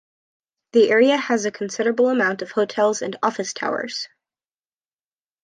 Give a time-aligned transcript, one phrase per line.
[0.71, 4.07] The area has a considerable amount of hotels and office towers.